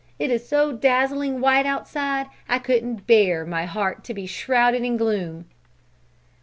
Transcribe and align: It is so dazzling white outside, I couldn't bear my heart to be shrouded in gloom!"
It 0.17 0.31
is 0.31 0.49
so 0.49 0.71
dazzling 0.71 1.41
white 1.41 1.67
outside, 1.67 2.25
I 2.49 2.57
couldn't 2.57 3.05
bear 3.05 3.45
my 3.45 3.65
heart 3.65 4.03
to 4.05 4.15
be 4.15 4.25
shrouded 4.25 4.81
in 4.83 4.97
gloom!" 4.97 5.45